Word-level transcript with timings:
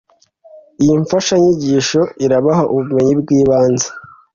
iyi 0.81 0.93
mfashanyigisho 1.03 2.01
irabaha 2.25 2.63
ubumenyi 2.71 3.13
bw'ibanze 3.21 3.87